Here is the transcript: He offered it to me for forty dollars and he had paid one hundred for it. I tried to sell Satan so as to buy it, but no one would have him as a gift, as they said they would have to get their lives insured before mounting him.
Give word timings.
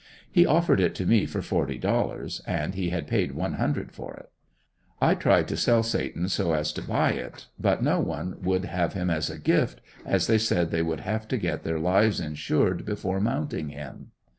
He 0.31 0.47
offered 0.47 0.79
it 0.79 0.95
to 0.95 1.05
me 1.05 1.27
for 1.27 1.43
forty 1.43 1.77
dollars 1.77 2.41
and 2.47 2.73
he 2.73 2.89
had 2.89 3.05
paid 3.05 3.33
one 3.33 3.53
hundred 3.53 3.91
for 3.91 4.15
it. 4.15 4.31
I 4.99 5.13
tried 5.13 5.47
to 5.49 5.55
sell 5.55 5.83
Satan 5.83 6.27
so 6.27 6.53
as 6.53 6.73
to 6.73 6.81
buy 6.81 7.11
it, 7.11 7.45
but 7.59 7.83
no 7.83 7.99
one 7.99 8.37
would 8.41 8.65
have 8.65 8.93
him 8.93 9.11
as 9.11 9.29
a 9.29 9.37
gift, 9.37 9.79
as 10.03 10.25
they 10.25 10.39
said 10.39 10.71
they 10.71 10.81
would 10.81 11.01
have 11.01 11.27
to 11.27 11.37
get 11.37 11.61
their 11.61 11.77
lives 11.77 12.19
insured 12.19 12.83
before 12.83 13.19
mounting 13.21 13.69
him. 13.69 14.07